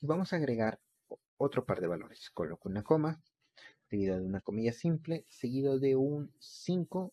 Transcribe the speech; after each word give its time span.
y 0.00 0.06
vamos 0.06 0.32
a 0.32 0.36
agregar 0.36 0.80
otro 1.36 1.64
par 1.64 1.80
de 1.80 1.86
valores. 1.86 2.30
Coloco 2.30 2.68
una 2.68 2.82
coma, 2.82 3.20
seguido 3.88 4.18
de 4.18 4.24
una 4.24 4.40
comilla 4.40 4.72
simple, 4.72 5.24
seguido 5.28 5.78
de 5.78 5.96
un 5.96 6.32
5, 6.38 7.12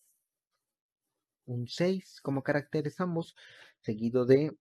un 1.46 1.68
6 1.68 2.22
como 2.22 2.44
caracteres 2.44 3.00
ambos, 3.00 3.36
seguido 3.82 4.26
de 4.26 4.56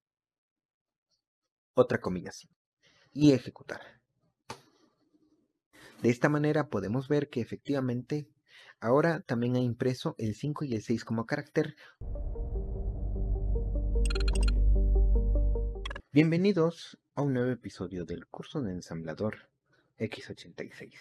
otra 1.74 2.00
comilla 2.00 2.32
simple 2.32 2.58
y 3.12 3.32
ejecutar. 3.32 3.80
De 6.02 6.11
esta 6.11 6.29
manera 6.29 6.68
podemos 6.68 7.09
ver 7.09 7.30
que 7.30 7.41
efectivamente 7.41 8.29
ahora 8.80 9.20
también 9.20 9.56
ha 9.56 9.61
impreso 9.61 10.14
el 10.18 10.34
5 10.34 10.64
y 10.64 10.75
el 10.75 10.82
6 10.82 11.04
como 11.04 11.27
carácter. 11.27 11.77
Bienvenidos 16.12 16.98
a 17.17 17.23
un 17.23 17.33
nuevo 17.33 17.53
episodio 17.53 18.05
del 18.05 18.27
curso 18.27 18.61
de 18.61 18.73
ensamblador 18.73 19.49
X86. 20.01 20.95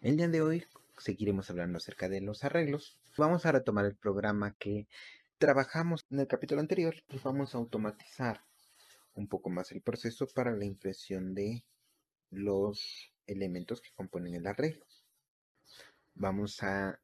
El 0.00 0.16
día 0.16 0.28
de 0.28 0.40
hoy 0.40 0.64
seguiremos 0.96 1.50
hablando 1.50 1.76
acerca 1.76 2.08
de 2.08 2.22
los 2.22 2.42
arreglos. 2.42 2.96
Vamos 3.18 3.44
a 3.44 3.52
retomar 3.52 3.84
el 3.84 3.94
programa 3.94 4.54
que 4.58 4.88
trabajamos 5.36 6.06
en 6.10 6.20
el 6.20 6.26
capítulo 6.26 6.62
anterior 6.62 6.94
y 7.10 7.18
vamos 7.18 7.54
a 7.54 7.58
automatizar 7.58 8.44
un 9.14 9.28
poco 9.28 9.50
más 9.50 9.70
el 9.72 9.82
proceso 9.82 10.26
para 10.26 10.52
la 10.52 10.64
impresión 10.64 11.34
de 11.34 11.64
los 12.30 13.12
elementos 13.26 13.82
que 13.82 13.90
componen 13.94 14.36
el 14.36 14.46
arreglo. 14.46 14.86
Vamos 16.14 16.62
a 16.62 16.98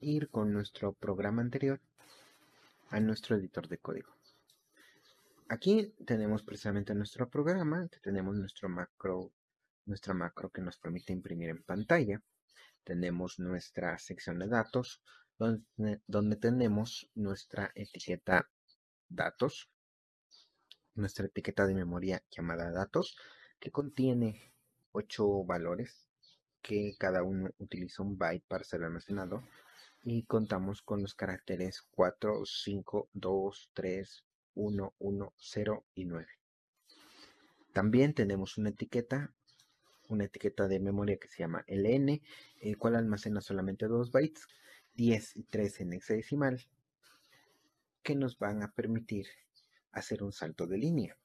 ir 0.00 0.28
con 0.28 0.52
nuestro 0.52 0.92
programa 0.92 1.40
anterior 1.40 1.80
a 2.90 3.00
nuestro 3.00 3.36
editor 3.36 3.66
de 3.66 3.78
código. 3.78 4.14
Aquí 5.48 5.94
tenemos 6.06 6.42
precisamente 6.42 6.94
nuestro 6.94 7.28
programa, 7.28 7.86
tenemos 8.02 8.34
nuestro 8.34 8.70
macro, 8.70 9.30
nuestra 9.84 10.14
macro 10.14 10.50
que 10.50 10.62
nos 10.62 10.78
permite 10.78 11.12
imprimir 11.12 11.50
en 11.50 11.62
pantalla. 11.62 12.22
Tenemos 12.82 13.38
nuestra 13.38 13.98
sección 13.98 14.38
de 14.38 14.48
datos, 14.48 15.02
donde, 15.38 16.00
donde 16.06 16.36
tenemos 16.36 17.10
nuestra 17.14 17.70
etiqueta 17.74 18.48
datos, 19.08 19.68
nuestra 20.94 21.26
etiqueta 21.26 21.66
de 21.66 21.74
memoria 21.74 22.22
llamada 22.30 22.70
datos, 22.70 23.16
que 23.60 23.70
contiene 23.70 24.54
8 24.92 25.44
valores 25.44 26.08
que 26.62 26.96
cada 26.98 27.22
uno 27.22 27.50
utiliza 27.58 28.02
un 28.02 28.16
byte 28.16 28.46
para 28.48 28.64
ser 28.64 28.82
almacenado 28.82 29.42
y 30.02 30.24
contamos 30.24 30.80
con 30.80 31.02
los 31.02 31.14
caracteres 31.14 31.82
4, 31.90 32.46
5, 32.46 33.10
2, 33.12 33.70
3, 33.74 34.24
1, 34.54 34.94
1, 34.98 35.32
0 35.36 35.84
y 35.94 36.04
9. 36.04 36.26
También 37.72 38.14
tenemos 38.14 38.56
una 38.58 38.70
etiqueta, 38.70 39.32
una 40.08 40.24
etiqueta 40.24 40.68
de 40.68 40.80
memoria 40.80 41.16
que 41.16 41.28
se 41.28 41.38
llama 41.38 41.64
LN, 41.66 42.22
el 42.60 42.78
cual 42.78 42.96
almacena 42.96 43.40
solamente 43.40 43.86
2 43.86 44.10
bytes, 44.12 44.46
10 44.94 45.36
y 45.36 45.42
3 45.44 45.80
en 45.80 45.92
hexadecimal, 45.94 46.66
que 48.02 48.14
nos 48.14 48.38
van 48.38 48.62
a 48.62 48.72
permitir 48.72 49.26
hacer 49.92 50.22
un 50.22 50.32
salto 50.32 50.66
de 50.66 50.78
línea. 50.78 51.16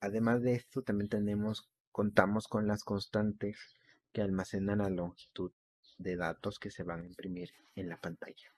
Además 0.00 0.42
de 0.42 0.54
esto, 0.54 0.82
también 0.82 1.08
tenemos 1.08 1.70
contamos 1.96 2.46
con 2.46 2.66
las 2.66 2.84
constantes 2.84 3.56
que 4.12 4.20
almacenan 4.20 4.78
la 4.80 4.90
longitud 4.90 5.50
de 5.96 6.16
datos 6.16 6.58
que 6.58 6.70
se 6.70 6.82
van 6.82 7.00
a 7.00 7.06
imprimir 7.06 7.52
en 7.74 7.88
la 7.88 7.96
pantalla. 7.96 8.55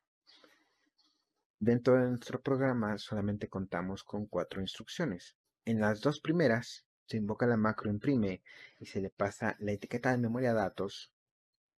Dentro 1.61 1.97
de 2.01 2.09
nuestro 2.09 2.41
programa 2.41 2.99
solamente 2.99 3.49
contamos 3.49 4.05
con 4.05 4.27
cuatro 4.27 4.61
instrucciones. 4.61 5.35
En 5.65 5.81
las 5.81 6.01
dos 6.01 6.21
primeras 6.21 6.87
se 7.05 7.17
invoca 7.17 7.49
la 7.49 7.57
macro 7.57 7.91
imprime 7.91 8.43
y 8.79 8.87
se 8.87 9.01
le 9.01 9.11
pasa 9.11 9.57
la 9.59 9.73
etiqueta 9.73 10.13
de 10.13 10.19
memoria 10.19 10.55
datos 10.55 11.13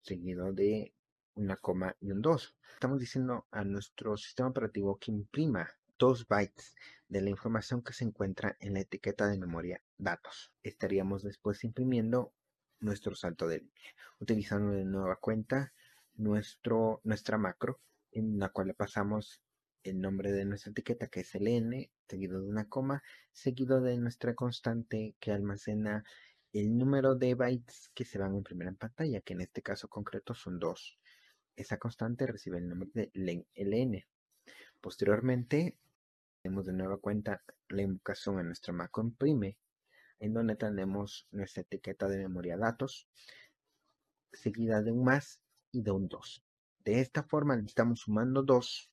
seguido 0.03 0.53
de 0.53 0.93
una 1.33 1.57
coma 1.57 1.95
y 1.99 2.11
un 2.11 2.21
2. 2.21 2.55
Estamos 2.73 2.99
diciendo 2.99 3.47
a 3.49 3.63
nuestro 3.63 4.17
sistema 4.17 4.49
operativo 4.49 4.99
que 4.99 5.09
imprima 5.09 5.67
2 5.97 6.27
bytes 6.27 6.75
de 7.07 7.21
la 7.21 7.31
información 7.31 7.81
que 7.81 7.93
se 7.93 8.03
encuentra 8.03 8.57
en 8.59 8.75
la 8.75 8.81
etiqueta 8.81 9.27
de 9.27 9.39
memoria 9.39 9.81
datos. 9.97 10.51
Estaríamos 10.61 11.23
después 11.23 11.63
imprimiendo 11.63 12.33
nuestro 12.81 13.15
salto 13.15 13.47
de 13.47 13.61
línea, 13.61 13.95
utilizando 14.19 14.73
de 14.73 14.85
nueva 14.85 15.15
cuenta 15.15 15.73
nuestro, 16.13 17.01
nuestra 17.03 17.39
macro, 17.39 17.79
en 18.11 18.37
la 18.37 18.49
cual 18.49 18.67
le 18.67 18.73
pasamos 18.75 19.41
el 19.83 19.99
nombre 19.99 20.31
de 20.31 20.45
nuestra 20.45 20.71
etiqueta, 20.71 21.07
que 21.07 21.21
es 21.21 21.33
ln, 21.35 21.89
seguido 22.07 22.41
de 22.41 22.47
una 22.47 22.67
coma, 22.67 23.03
seguido 23.31 23.81
de 23.81 23.97
nuestra 23.97 24.35
constante 24.35 25.15
que 25.19 25.31
almacena 25.31 26.03
el 26.53 26.77
número 26.77 27.15
de 27.15 27.35
bytes 27.35 27.89
que 27.93 28.05
se 28.05 28.19
van 28.19 28.33
a 28.33 28.37
imprimir 28.37 28.67
en 28.67 28.75
pantalla, 28.75 29.21
que 29.21 29.33
en 29.33 29.41
este 29.41 29.61
caso 29.61 29.87
concreto 29.87 30.33
son 30.33 30.59
2. 30.59 30.99
Esa 31.55 31.77
constante 31.77 32.27
recibe 32.27 32.57
el 32.57 32.67
nombre 32.67 32.89
de 32.93 33.45
ln. 33.55 34.03
Posteriormente 34.79 35.77
tenemos 36.41 36.65
de 36.65 36.73
nueva 36.73 36.97
cuenta 36.97 37.43
la 37.69 37.81
invocación 37.83 38.39
a 38.39 38.43
nuestra 38.43 38.73
macro 38.73 39.03
imprime, 39.03 39.57
en 40.19 40.33
donde 40.33 40.55
tenemos 40.55 41.27
nuestra 41.31 41.61
etiqueta 41.61 42.07
de 42.07 42.17
memoria 42.17 42.57
datos, 42.57 43.07
seguida 44.33 44.81
de 44.81 44.91
un 44.91 45.03
más 45.03 45.39
y 45.71 45.81
de 45.81 45.91
un 45.91 46.07
2. 46.07 46.43
De 46.83 46.99
esta 46.99 47.23
forma 47.23 47.55
estamos 47.65 48.01
sumando 48.01 48.43
2 48.43 48.91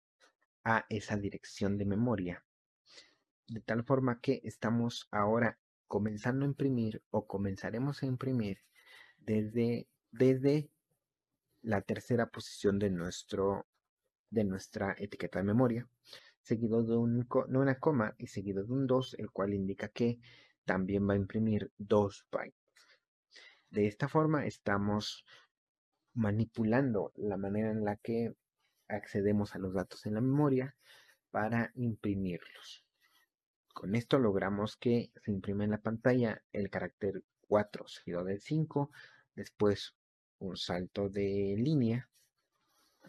a 0.68 0.84
esa 0.90 1.16
dirección 1.16 1.78
de 1.78 1.86
memoria, 1.86 2.44
de 3.46 3.60
tal 3.60 3.84
forma 3.84 4.20
que 4.20 4.42
estamos 4.44 5.08
ahora 5.10 5.58
comenzando 5.86 6.44
a 6.44 6.48
imprimir 6.48 7.02
o 7.10 7.26
comenzaremos 7.26 8.02
a 8.02 8.06
imprimir 8.06 8.58
desde, 9.16 9.88
desde 10.10 10.68
la 11.62 11.80
tercera 11.80 12.26
posición 12.26 12.78
de, 12.78 12.90
nuestro, 12.90 13.66
de 14.28 14.44
nuestra 14.44 14.94
etiqueta 14.98 15.38
de 15.38 15.46
memoria 15.46 15.88
seguido 16.42 16.82
de, 16.82 16.96
una 16.96 17.78
coma 17.78 18.14
y 18.18 18.26
seguido 18.26 18.62
de 18.62 18.72
un 18.72 18.86
2, 18.86 19.16
el 19.18 19.30
cual 19.30 19.54
indica 19.54 19.88
que 19.88 20.18
también 20.66 21.08
va 21.08 21.14
a 21.14 21.16
imprimir 21.16 21.72
2 21.78 22.26
bytes. 22.30 23.00
De 23.70 23.86
esta 23.86 24.06
forma 24.06 24.44
estamos 24.44 25.24
manipulando 26.12 27.12
la 27.16 27.38
manera 27.38 27.70
en 27.70 27.84
la 27.86 27.96
que 27.96 28.34
accedemos 28.88 29.54
a 29.54 29.58
los 29.58 29.74
datos 29.74 30.06
en 30.06 30.14
la 30.14 30.20
memoria 30.20 30.74
para 31.30 31.72
imprimirlos. 31.74 32.84
Con 33.72 33.94
esto 33.94 34.18
logramos 34.18 34.76
que 34.76 35.12
se 35.22 35.30
imprime 35.30 35.64
en 35.64 35.70
la 35.70 35.80
pantalla 35.80 36.42
el 36.52 36.70
carácter 36.70 37.22
4 37.46 37.86
seguido 37.86 38.24
del 38.24 38.40
5, 38.40 38.90
después 39.34 39.94
un 40.38 40.56
salto 40.56 41.08
de 41.08 41.54
línea, 41.56 42.08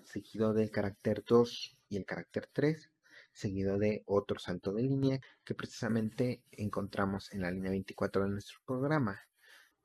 seguido 0.03 0.53
del 0.53 0.71
carácter 0.71 1.23
2 1.25 1.77
y 1.89 1.97
el 1.97 2.05
carácter 2.05 2.49
3, 2.51 2.91
seguido 3.31 3.77
de 3.77 4.03
otro 4.05 4.39
salto 4.39 4.73
de 4.73 4.83
línea 4.83 5.19
que 5.43 5.55
precisamente 5.55 6.43
encontramos 6.51 7.31
en 7.33 7.41
la 7.41 7.51
línea 7.51 7.71
24 7.71 8.23
de 8.23 8.29
nuestro 8.29 8.59
programa. 8.65 9.19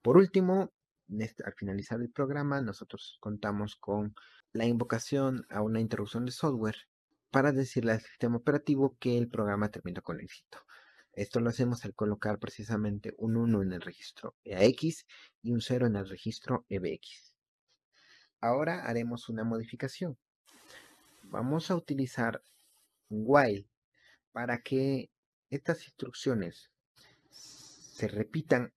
Por 0.02 0.16
último, 0.16 0.72
este, 1.18 1.44
al 1.44 1.54
finalizar 1.54 2.00
el 2.00 2.10
programa, 2.10 2.60
nosotros 2.60 3.18
contamos 3.20 3.76
con 3.76 4.14
la 4.54 4.66
invocación 4.66 5.46
a 5.50 5.62
una 5.62 5.80
interrupción 5.80 6.24
de 6.24 6.30
software 6.30 6.76
para 7.32 7.50
decirle 7.50 7.90
al 7.90 8.00
sistema 8.00 8.36
operativo 8.36 8.96
que 9.00 9.18
el 9.18 9.28
programa 9.28 9.68
terminó 9.68 10.00
con 10.00 10.20
éxito. 10.20 10.58
Esto 11.12 11.40
lo 11.40 11.50
hacemos 11.50 11.84
al 11.84 11.94
colocar 11.94 12.38
precisamente 12.38 13.14
un 13.18 13.36
1 13.36 13.62
en 13.62 13.72
el 13.72 13.80
registro 13.80 14.36
EAX 14.44 15.06
y 15.42 15.50
un 15.50 15.60
0 15.60 15.88
en 15.88 15.96
el 15.96 16.08
registro 16.08 16.64
EBX. 16.68 17.34
Ahora 18.40 18.84
haremos 18.86 19.28
una 19.28 19.42
modificación. 19.42 20.16
Vamos 21.24 21.72
a 21.72 21.76
utilizar 21.76 22.40
while 23.10 23.66
para 24.30 24.62
que 24.62 25.10
estas 25.50 25.84
instrucciones 25.84 26.70
se 27.28 28.06
repitan 28.06 28.72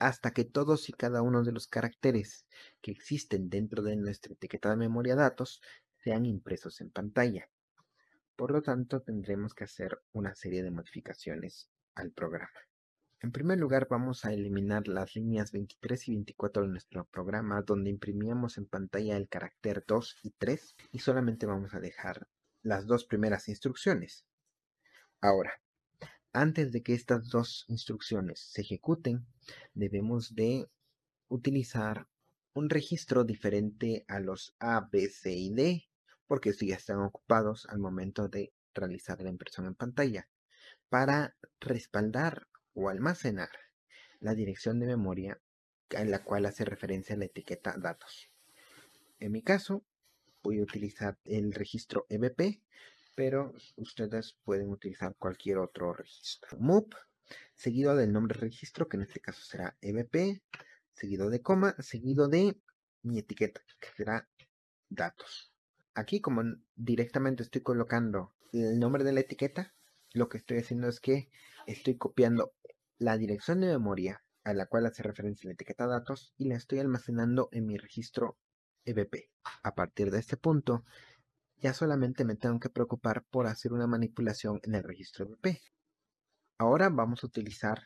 hasta 0.00 0.32
que 0.32 0.44
todos 0.44 0.88
y 0.88 0.92
cada 0.92 1.22
uno 1.22 1.44
de 1.44 1.52
los 1.52 1.68
caracteres 1.68 2.46
que 2.80 2.90
existen 2.90 3.50
dentro 3.50 3.82
de 3.82 3.96
nuestra 3.96 4.32
etiqueta 4.32 4.70
de 4.70 4.76
memoria 4.76 5.14
datos 5.14 5.60
sean 5.98 6.24
impresos 6.24 6.80
en 6.80 6.90
pantalla. 6.90 7.48
Por 8.34 8.50
lo 8.50 8.62
tanto, 8.62 9.02
tendremos 9.02 9.54
que 9.54 9.64
hacer 9.64 10.00
una 10.12 10.34
serie 10.34 10.62
de 10.62 10.70
modificaciones 10.70 11.68
al 11.94 12.10
programa. 12.12 12.48
En 13.20 13.32
primer 13.32 13.58
lugar, 13.58 13.86
vamos 13.90 14.24
a 14.24 14.32
eliminar 14.32 14.88
las 14.88 15.14
líneas 15.14 15.52
23 15.52 16.08
y 16.08 16.12
24 16.12 16.62
de 16.62 16.68
nuestro 16.68 17.04
programa, 17.04 17.60
donde 17.60 17.90
imprimíamos 17.90 18.56
en 18.56 18.64
pantalla 18.64 19.18
el 19.18 19.28
carácter 19.28 19.84
2 19.86 20.16
y 20.22 20.30
3, 20.30 20.76
y 20.92 21.00
solamente 21.00 21.44
vamos 21.44 21.74
a 21.74 21.80
dejar 21.80 22.26
las 22.62 22.86
dos 22.86 23.04
primeras 23.04 23.50
instrucciones. 23.50 24.24
Ahora, 25.20 25.52
antes 26.32 26.72
de 26.72 26.82
que 26.82 26.94
estas 26.94 27.28
dos 27.28 27.64
instrucciones 27.68 28.40
se 28.40 28.62
ejecuten, 28.62 29.26
debemos 29.74 30.34
de 30.34 30.68
utilizar 31.28 32.06
un 32.52 32.70
registro 32.70 33.24
diferente 33.24 34.04
a 34.08 34.20
los 34.20 34.54
A, 34.58 34.88
B, 34.90 35.08
C 35.08 35.32
y 35.32 35.50
D, 35.50 35.88
porque 36.26 36.50
estos 36.50 36.68
ya 36.68 36.76
están 36.76 37.00
ocupados 37.00 37.66
al 37.68 37.78
momento 37.78 38.28
de 38.28 38.52
realizar 38.74 39.20
la 39.20 39.30
impresión 39.30 39.66
en 39.66 39.74
pantalla, 39.74 40.28
para 40.88 41.36
respaldar 41.60 42.48
o 42.74 42.88
almacenar 42.88 43.50
la 44.20 44.34
dirección 44.34 44.78
de 44.78 44.86
memoria 44.86 45.40
en 45.90 46.10
la 46.10 46.22
cual 46.22 46.46
hace 46.46 46.64
referencia 46.64 47.16
la 47.16 47.24
etiqueta 47.24 47.74
datos. 47.78 48.30
En 49.18 49.32
mi 49.32 49.42
caso, 49.42 49.84
voy 50.42 50.60
a 50.60 50.62
utilizar 50.62 51.18
el 51.24 51.52
registro 51.52 52.06
EBP, 52.08 52.62
pero 53.20 53.52
ustedes 53.76 54.38
pueden 54.44 54.70
utilizar 54.70 55.14
cualquier 55.18 55.58
otro 55.58 55.92
registro. 55.92 56.56
MUP, 56.58 56.94
seguido 57.52 57.94
del 57.94 58.14
nombre 58.14 58.40
registro, 58.40 58.88
que 58.88 58.96
en 58.96 59.02
este 59.02 59.20
caso 59.20 59.42
será 59.44 59.76
EBP, 59.82 60.40
seguido 60.94 61.28
de 61.28 61.42
coma, 61.42 61.76
seguido 61.80 62.28
de 62.28 62.58
mi 63.02 63.18
etiqueta, 63.18 63.60
que 63.78 63.88
será 63.94 64.26
datos. 64.88 65.52
Aquí, 65.92 66.22
como 66.22 66.42
directamente 66.76 67.42
estoy 67.42 67.60
colocando 67.60 68.32
el 68.54 68.78
nombre 68.78 69.04
de 69.04 69.12
la 69.12 69.20
etiqueta, 69.20 69.74
lo 70.14 70.30
que 70.30 70.38
estoy 70.38 70.56
haciendo 70.56 70.88
es 70.88 70.98
que 70.98 71.28
estoy 71.66 71.98
copiando 71.98 72.54
la 72.96 73.18
dirección 73.18 73.60
de 73.60 73.66
memoria 73.66 74.24
a 74.44 74.54
la 74.54 74.64
cual 74.64 74.86
hace 74.86 75.02
referencia 75.02 75.46
la 75.46 75.52
etiqueta 75.52 75.86
datos 75.86 76.32
y 76.38 76.46
la 76.46 76.56
estoy 76.56 76.78
almacenando 76.78 77.50
en 77.52 77.66
mi 77.66 77.76
registro 77.76 78.38
EBP. 78.86 79.28
A 79.62 79.74
partir 79.74 80.10
de 80.10 80.20
este 80.20 80.38
punto, 80.38 80.86
ya 81.60 81.74
solamente 81.74 82.24
me 82.24 82.36
tengo 82.36 82.58
que 82.58 82.70
preocupar 82.70 83.24
por 83.24 83.46
hacer 83.46 83.72
una 83.72 83.86
manipulación 83.86 84.60
en 84.62 84.74
el 84.74 84.82
registro 84.82 85.26
EBP. 85.26 85.60
Ahora 86.58 86.88
vamos 86.88 87.22
a 87.22 87.26
utilizar 87.26 87.82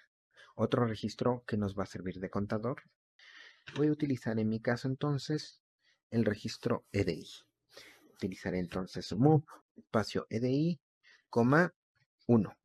otro 0.54 0.86
registro 0.86 1.44
que 1.46 1.56
nos 1.56 1.76
va 1.76 1.82
a 1.82 1.86
servir 1.86 2.20
de 2.20 2.30
contador. 2.30 2.82
Voy 3.76 3.88
a 3.88 3.92
utilizar 3.92 4.38
en 4.38 4.48
mi 4.48 4.60
caso 4.60 4.86
entonces 4.86 5.60
el 6.10 6.24
registro 6.24 6.84
EDI. 6.92 7.26
Utilizaré 8.14 8.60
entonces 8.60 9.12
move 9.12 9.44
espacio 9.76 10.26
EDI, 10.30 10.80
coma 11.28 11.74
1. 12.26 12.56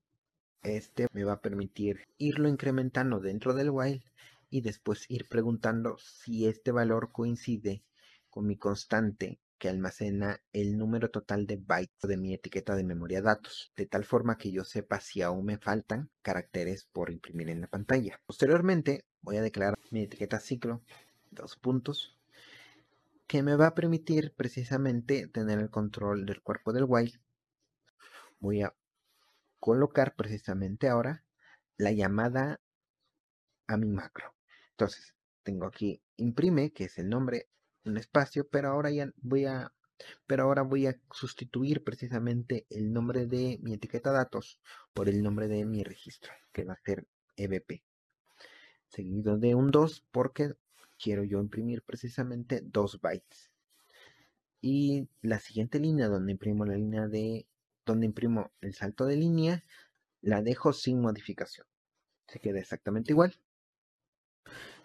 Este 0.62 1.08
me 1.14 1.24
va 1.24 1.34
a 1.34 1.42
permitir 1.42 2.06
irlo 2.18 2.50
incrementando 2.50 3.20
dentro 3.20 3.56
del 3.56 3.72
while 3.72 4.04
y 4.52 4.62
después 4.62 5.10
ir 5.10 5.28
preguntando 5.28 5.98
si 5.98 6.48
este 6.48 6.72
valor 6.72 7.12
coincide 7.12 7.84
con 8.30 8.46
mi 8.46 8.58
constante 8.58 9.40
que 9.60 9.70
almacena 9.70 10.42
el 10.54 10.78
número 10.78 11.12
total 11.12 11.46
de 11.46 11.58
bytes 11.58 12.02
de 12.02 12.18
mi 12.18 12.34
etiqueta 12.34 12.76
de 12.76 12.86
memoria 12.86 13.22
datos, 13.22 13.72
de 13.76 13.86
tal 13.86 14.06
forma 14.06 14.38
que 14.38 14.52
yo 14.52 14.64
sepa 14.64 15.02
si 15.02 15.22
aún 15.22 15.46
me 15.46 15.58
faltan 15.58 16.10
caracteres 16.22 16.86
por 16.86 17.12
imprimir 17.12 17.50
en 17.50 17.62
la 17.62 17.68
pantalla. 17.68 18.20
Posteriormente 18.26 19.06
voy 19.22 19.38
a 19.38 19.42
declarar 19.42 19.78
mi 19.92 20.04
etiqueta 20.04 20.40
ciclo, 20.40 20.82
dos 21.30 21.58
puntos, 21.58 22.18
que 23.28 23.44
me 23.44 23.56
va 23.56 23.68
a 23.68 23.76
permitir 23.76 24.34
precisamente 24.34 25.28
tener 25.28 25.60
el 25.60 25.70
control 25.70 26.26
del 26.26 26.42
cuerpo 26.42 26.74
del 26.74 26.86
while. 26.88 27.20
Voy 28.40 28.64
a 28.64 28.74
colocar 29.60 30.16
precisamente 30.16 30.88
ahora 30.88 31.24
la 31.78 31.92
llamada 31.92 32.62
a 33.68 33.78
mi 33.78 33.90
macro. 33.90 34.34
Entonces, 34.72 35.14
tengo 35.44 35.68
aquí 35.68 36.02
imprime, 36.16 36.72
que 36.72 36.86
es 36.86 36.98
el 36.98 37.10
nombre, 37.10 37.50
un 37.86 37.98
espacio, 37.98 38.48
pero 38.48 38.70
ahora 38.70 38.92
ya 38.92 39.12
voy 39.18 39.46
a 39.46 39.72
pero 40.28 40.44
ahora 40.44 40.62
voy 40.62 40.88
a 40.88 40.96
sustituir 41.12 41.84
precisamente 41.84 42.66
el 42.70 42.94
nombre 42.94 43.26
de 43.26 43.60
mi 43.62 43.74
etiqueta 43.74 44.12
datos 44.12 44.62
por 44.94 45.10
el 45.10 45.22
nombre 45.22 45.48
de 45.48 45.66
mi 45.66 45.84
registro, 45.84 46.32
que 46.54 46.64
va 46.64 46.74
a 46.74 46.82
ser 46.86 47.06
EBP. 47.36 47.84
Seguido 48.88 49.38
de 49.38 49.56
un 49.56 49.72
2 49.72 50.06
porque 50.12 50.54
quiero 50.98 51.24
yo 51.24 51.40
imprimir 51.40 51.84
precisamente 51.84 52.62
2 52.64 53.02
bytes. 53.02 53.52
Y 54.62 55.08
la 55.22 55.40
siguiente 55.40 55.80
línea 55.80 56.08
donde 56.08 56.32
imprimo 56.32 56.66
la 56.66 56.76
línea 56.76 57.08
de 57.08 57.46
donde 57.86 58.06
imprimo 58.06 58.52
el 58.62 58.74
salto 58.76 59.06
de 59.06 59.16
línea, 59.16 59.64
la 60.22 60.42
dejo 60.42 60.74
sin 60.74 61.02
modificación. 61.02 61.66
Se 62.28 62.40
queda 62.40 62.60
exactamente 62.60 63.14
igual. 63.14 63.36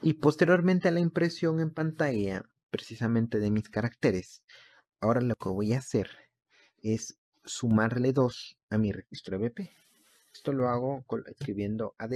Y 0.00 0.14
posteriormente 0.14 0.88
a 0.88 0.93
la 0.93 1.00
impresión 1.00 1.61
en 1.61 1.70
pantalla, 1.70 2.49
precisamente 2.75 3.38
de 3.38 3.53
mis 3.53 3.69
caracteres, 3.69 4.43
ahora 4.99 5.21
lo 5.21 5.37
que 5.37 5.49
voy 5.49 5.75
a 5.75 5.79
hacer 5.79 6.11
es 6.82 7.17
sumarle 7.44 8.12
2 8.12 8.59
a 8.71 8.79
mi 8.79 8.91
registro 8.91 9.37
EBP. 9.37 9.71
Esto 10.32 10.53
lo 10.53 10.69
hago 10.69 11.05
escribiendo 11.26 11.94
add 11.99 12.12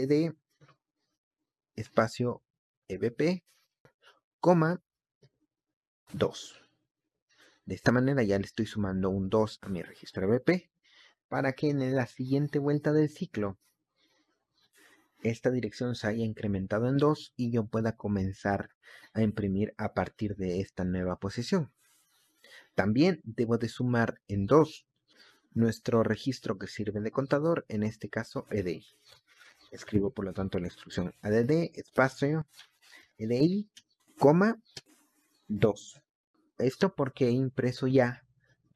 espacio 1.77 2.43
EBP, 2.89 3.45
coma 4.41 4.83
2. 6.13 6.61
De 7.65 7.77
esta 7.77 7.93
manera 7.93 8.25
ya 8.25 8.37
le 8.37 8.47
estoy 8.47 8.67
sumando 8.67 9.11
un 9.11 9.31
2 9.31 9.61
a 9.63 9.69
mi 9.69 9.83
registro 9.83 10.27
EBP 10.27 10.73
para 11.29 11.53
que 11.53 11.71
en 11.71 11.95
la 11.95 12.09
siguiente 12.09 12.59
vuelta 12.59 12.93
del 12.93 13.11
ciclo 13.11 13.61
esta 15.23 15.51
dirección 15.51 15.95
se 15.95 16.07
haya 16.07 16.25
incrementado 16.25 16.89
en 16.89 16.97
2 16.97 17.35
y 17.37 17.51
yo 17.51 17.67
pueda 17.67 17.97
comenzar 17.97 18.71
a 19.13 19.23
imprimir 19.23 19.75
a 19.77 19.95
partir 19.95 20.37
de 20.37 20.61
esta 20.61 20.85
nueva 20.85 21.19
posición. 21.19 21.73
También 22.75 23.21
debo 23.25 23.59
de 23.59 23.69
sumar 23.69 24.21
en 24.29 24.47
2 24.47 24.87
nuestro 25.53 26.03
registro 26.03 26.59
que 26.59 26.69
sirve 26.69 27.01
de 27.01 27.11
contador, 27.11 27.65
en 27.69 27.83
este 27.83 28.09
caso 28.09 28.47
EDI. 28.51 28.87
Escribo 29.73 30.13
por 30.13 30.25
lo 30.25 30.33
tanto 30.33 30.59
la 30.59 30.69
instrucción 30.69 31.15
add 31.21 31.51
espacio 31.75 32.47
EDI, 33.19 33.69
coma 34.19 34.61
2. 35.49 36.03
Esto 36.59 36.95
porque 36.95 37.27
he 37.27 37.31
impreso 37.33 37.87
ya 37.87 38.25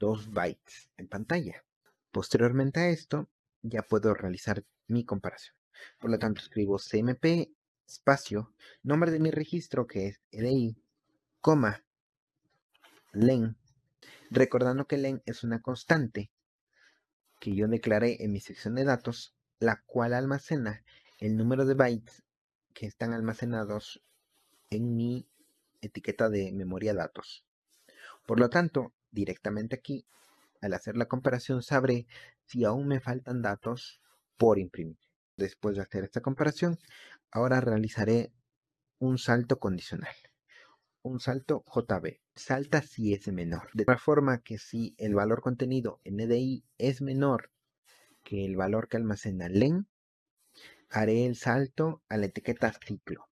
2 0.00 0.32
bytes 0.32 0.90
en 0.96 1.08
pantalla. 1.08 1.64
Posteriormente 2.10 2.80
a 2.80 2.88
esto, 2.88 3.28
ya 3.62 3.82
puedo 3.82 4.12
realizar 4.14 4.64
mi 4.88 5.04
comparación. 5.04 5.61
Por 5.98 6.10
lo 6.10 6.18
tanto, 6.18 6.40
escribo 6.40 6.78
cmp 6.78 7.50
espacio, 7.86 8.54
nombre 8.82 9.10
de 9.10 9.20
mi 9.20 9.30
registro 9.30 9.86
que 9.86 10.08
es 10.08 10.20
EDI, 10.30 10.76
coma, 11.40 11.84
len, 13.12 13.56
recordando 14.30 14.86
que 14.86 14.96
len 14.96 15.22
es 15.26 15.44
una 15.44 15.60
constante 15.60 16.30
que 17.40 17.54
yo 17.54 17.68
declaré 17.68 18.16
en 18.20 18.32
mi 18.32 18.40
sección 18.40 18.76
de 18.76 18.84
datos, 18.84 19.34
la 19.58 19.82
cual 19.84 20.14
almacena 20.14 20.84
el 21.18 21.36
número 21.36 21.66
de 21.66 21.74
bytes 21.74 22.22
que 22.72 22.86
están 22.86 23.12
almacenados 23.12 24.02
en 24.70 24.96
mi 24.96 25.28
etiqueta 25.80 26.28
de 26.28 26.52
memoria 26.52 26.94
datos. 26.94 27.44
Por 28.26 28.40
lo 28.40 28.48
tanto, 28.48 28.94
directamente 29.10 29.76
aquí 29.76 30.06
al 30.60 30.74
hacer 30.74 30.96
la 30.96 31.06
comparación 31.06 31.62
sabré 31.62 32.06
si 32.46 32.64
aún 32.64 32.86
me 32.86 33.00
faltan 33.00 33.42
datos 33.42 34.00
por 34.36 34.58
imprimir. 34.58 34.98
Después 35.42 35.74
de 35.74 35.82
hacer 35.82 36.04
esta 36.04 36.20
comparación, 36.20 36.78
ahora 37.32 37.60
realizaré 37.60 38.32
un 39.00 39.18
salto 39.18 39.58
condicional. 39.58 40.14
Un 41.02 41.18
salto 41.18 41.64
JB. 41.66 42.20
Salta 42.36 42.80
si 42.80 43.12
es 43.12 43.26
menor. 43.26 43.68
De 43.74 43.84
tal 43.84 43.98
forma 43.98 44.40
que 44.42 44.58
si 44.58 44.94
el 44.98 45.16
valor 45.16 45.40
contenido 45.40 46.00
en 46.04 46.20
EDI 46.20 46.64
es 46.78 47.02
menor 47.02 47.50
que 48.22 48.44
el 48.44 48.54
valor 48.54 48.86
que 48.86 48.98
almacena 48.98 49.48
len, 49.48 49.88
haré 50.88 51.26
el 51.26 51.34
salto 51.34 52.04
a 52.08 52.16
la 52.18 52.26
etiqueta 52.26 52.72
ciclo 52.72 53.28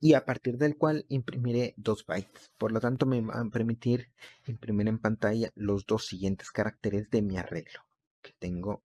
y 0.00 0.14
a 0.14 0.24
partir 0.24 0.56
del 0.56 0.78
cual 0.78 1.04
imprimiré 1.10 1.74
2 1.76 2.06
bytes. 2.06 2.50
Por 2.56 2.72
lo 2.72 2.80
tanto, 2.80 3.04
me 3.04 3.20
va 3.20 3.38
a 3.38 3.50
permitir 3.50 4.10
imprimir 4.46 4.88
en 4.88 4.98
pantalla 4.98 5.50
los 5.54 5.84
dos 5.84 6.06
siguientes 6.06 6.50
caracteres 6.50 7.10
de 7.10 7.20
mi 7.20 7.36
arreglo 7.36 7.80
que 8.22 8.32
tengo 8.38 8.82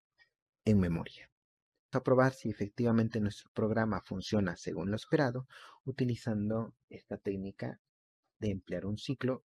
en 0.65 0.79
memoria. 0.79 1.29
A 1.91 2.03
probar 2.03 2.33
si 2.33 2.49
efectivamente 2.49 3.19
nuestro 3.19 3.49
programa 3.51 4.01
funciona 4.01 4.55
según 4.55 4.91
lo 4.91 4.95
esperado 4.95 5.47
utilizando 5.85 6.73
esta 6.89 7.17
técnica 7.17 7.79
de 8.39 8.51
emplear 8.51 8.85
un 8.85 8.97
ciclo 8.97 9.43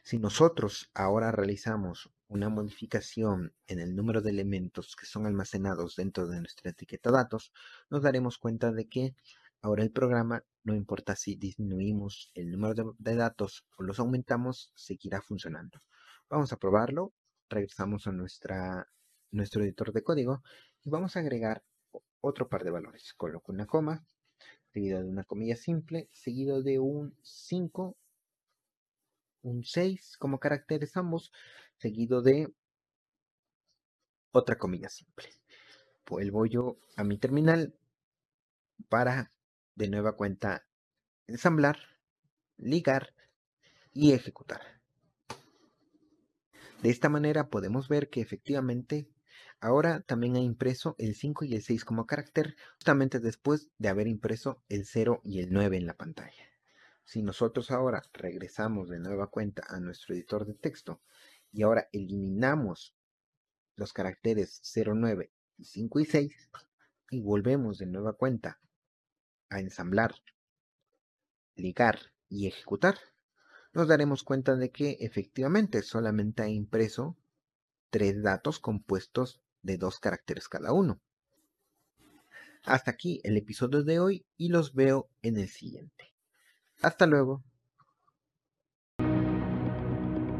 Si 0.03 0.19
nosotros 0.19 0.91
ahora 0.93 1.31
realizamos 1.31 2.11
una 2.33 2.49
modificación 2.49 3.53
en 3.67 3.79
el 3.79 3.95
número 3.95 4.21
de 4.21 4.31
elementos 4.31 4.95
que 4.95 5.05
son 5.05 5.27
almacenados 5.27 5.95
dentro 5.95 6.25
de 6.27 6.39
nuestra 6.39 6.71
etiqueta 6.71 7.11
datos, 7.11 7.53
nos 7.91 8.01
daremos 8.01 8.39
cuenta 8.39 8.71
de 8.71 8.87
que 8.87 9.15
ahora 9.61 9.83
el 9.83 9.91
programa, 9.91 10.43
no 10.63 10.73
importa 10.73 11.15
si 11.15 11.35
disminuimos 11.35 12.31
el 12.33 12.49
número 12.49 12.95
de, 12.97 13.15
datos 13.15 13.65
o 13.77 13.83
los 13.83 13.99
aumentamos, 13.99 14.71
seguirá 14.73 15.21
funcionando. 15.21 15.79
Vamos 16.27 16.51
a 16.51 16.57
probarlo. 16.57 17.13
Regresamos 17.49 18.07
a 18.07 18.11
nuestra, 18.11 18.87
nuestro 19.29 19.63
editor 19.63 19.93
de 19.93 20.01
código 20.01 20.41
y 20.83 20.89
vamos 20.89 21.15
a 21.15 21.19
agregar 21.19 21.63
otro 22.19 22.49
par 22.49 22.63
de 22.63 22.71
valores. 22.71 23.13
Coloco 23.13 23.51
una 23.51 23.67
coma, 23.67 24.03
seguido 24.71 25.03
de 25.03 25.05
una 25.05 25.23
comilla 25.23 25.55
simple, 25.55 26.09
seguido 26.11 26.63
de 26.63 26.79
un 26.79 27.15
5 27.21 27.95
un 29.43 29.63
6 29.63 30.17
como 30.17 30.39
caracteres 30.39 30.97
ambos, 30.97 31.31
seguido 31.83 32.21
de 32.21 32.47
otra 34.31 34.57
comilla 34.57 34.87
simple. 34.87 35.27
Vuelvo 36.07 36.45
yo 36.45 36.77
a 36.95 37.03
mi 37.03 37.17
terminal 37.17 37.75
para 38.87 39.33
de 39.75 39.89
nueva 39.89 40.15
cuenta 40.15 40.65
ensamblar, 41.27 41.77
ligar 42.55 43.13
y 43.91 44.13
ejecutar. 44.13 44.61
De 46.81 46.89
esta 46.89 47.09
manera 47.09 47.49
podemos 47.49 47.89
ver 47.89 48.09
que 48.09 48.21
efectivamente 48.21 49.09
ahora 49.59 49.99
también 49.99 50.37
ha 50.37 50.39
impreso 50.39 50.95
el 50.99 51.15
5 51.15 51.43
y 51.43 51.55
el 51.55 51.63
6 51.63 51.83
como 51.83 52.05
carácter, 52.05 52.55
justamente 52.75 53.19
después 53.19 53.71
de 53.77 53.89
haber 53.89 54.07
impreso 54.07 54.63
el 54.69 54.85
0 54.85 55.19
y 55.25 55.41
el 55.41 55.51
9 55.51 55.75
en 55.75 55.85
la 55.85 55.97
pantalla. 55.97 56.49
Si 57.03 57.21
nosotros 57.21 57.71
ahora 57.71 58.01
regresamos 58.13 58.87
de 58.87 58.99
nueva 58.99 59.27
cuenta 59.27 59.63
a 59.67 59.81
nuestro 59.81 60.15
editor 60.15 60.45
de 60.45 60.53
texto 60.53 61.01
y 61.53 61.61
ahora 61.63 61.87
eliminamos 61.93 62.95
los 63.75 63.93
caracteres 63.93 64.59
0, 64.63 64.93
9 64.95 65.31
y 65.57 65.65
5 65.65 65.99
y 65.99 66.05
6 66.05 66.49
y 67.11 67.21
volvemos 67.21 67.77
de 67.77 67.85
nueva 67.85 68.13
cuenta 68.13 68.59
a 69.49 69.59
ensamblar, 69.59 70.15
ligar 71.55 71.99
y 72.27 72.47
ejecutar, 72.47 72.97
nos 73.71 73.87
daremos 73.87 74.23
cuenta 74.23 74.55
de 74.55 74.71
que 74.71 74.97
efectivamente 74.99 75.81
solamente 75.83 76.41
ha 76.43 76.49
impreso 76.49 77.15
tres 77.89 78.23
datos 78.23 78.59
compuestos 78.59 79.41
de 79.61 79.77
dos 79.77 79.99
caracteres 79.99 80.49
cada 80.49 80.73
uno. 80.73 80.99
Hasta 82.63 82.91
aquí 82.91 83.19
el 83.23 83.37
episodio 83.37 83.83
de 83.83 83.99
hoy 83.99 84.25
y 84.37 84.49
los 84.49 84.73
veo 84.73 85.09
en 85.21 85.37
el 85.37 85.49
siguiente. 85.49 86.13
Hasta 86.81 87.05
luego. 87.05 87.43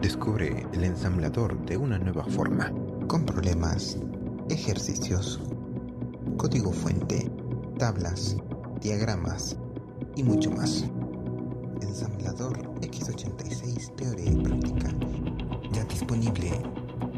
Descubre 0.04 0.68
el 0.74 0.84
ensamblador 0.84 1.66
de 1.66 1.78
una 1.78 1.98
nueva 1.98 2.26
forma, 2.26 2.74
con 3.08 3.26
problemas, 3.26 3.98
ejercicios, 4.50 5.40
código 6.36 6.74
fuente, 6.74 7.32
tablas, 7.80 8.36
diagramas 8.82 9.56
y 10.18 10.24
mucho 10.24 10.52
más. 10.52 10.84
Ensamblador 11.80 12.60
X86 12.82 13.96
Teoría 13.96 14.30
y 14.30 14.44
Práctica, 14.44 14.90
ya 15.72 15.86
disponible 15.86 16.52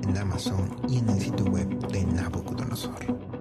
en 0.03 0.15
Amazon 0.15 0.69
y 0.87 0.99
en 0.99 1.09
el 1.09 1.19
sitio 1.19 1.45
web 1.45 1.67
de 1.87 2.05
Nabucodonosor. 2.05 3.34